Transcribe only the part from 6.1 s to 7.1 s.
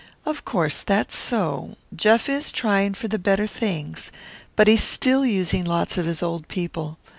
old people.